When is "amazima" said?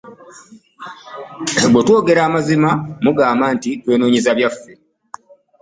2.29-2.69